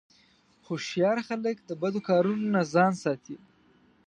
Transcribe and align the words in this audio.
هوښیار 0.65 1.17
خلک 1.27 1.55
د 1.69 1.71
بدو 1.81 1.99
کارونو 2.09 2.45
نه 2.55 2.61
ځان 2.73 2.91
ساتي. 3.03 3.37